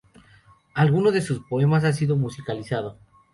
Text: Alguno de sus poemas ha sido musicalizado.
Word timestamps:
Alguno 0.73 1.11
de 1.11 1.21
sus 1.21 1.41
poemas 1.45 1.83
ha 1.83 1.93
sido 1.93 2.15
musicalizado. 2.17 2.97